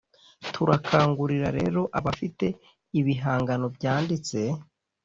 turakangurira 0.53 1.47
rero 1.57 1.81
abafite 1.99 2.45
ibihangano 2.99 3.65
byanditse, 3.75 4.39